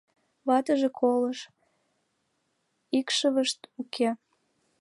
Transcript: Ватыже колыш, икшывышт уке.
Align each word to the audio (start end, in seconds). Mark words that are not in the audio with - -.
Ватыже 0.47 0.89
колыш, 0.99 1.39
икшывышт 2.97 3.59
уке. 3.81 4.09